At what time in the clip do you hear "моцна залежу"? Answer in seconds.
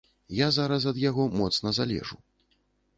1.43-2.15